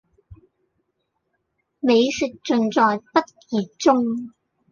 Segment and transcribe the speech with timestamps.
[1.79, 3.23] 美食盡在不
[3.55, 4.33] 言中